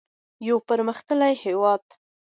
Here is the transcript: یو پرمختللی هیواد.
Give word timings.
یو 0.47 0.55
پرمختللی 0.67 1.35
هیواد. 1.43 1.83